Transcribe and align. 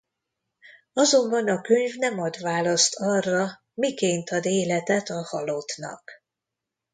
Azonban 0.93 1.47
a 1.49 1.61
könyv 1.61 1.95
nem 1.95 2.19
ad 2.19 2.41
választ 2.41 2.95
arra 2.95 3.63
miként 3.73 4.29
ad 4.29 4.45
életet 4.45 5.09
a 5.09 5.21
halottnak. 5.23 6.11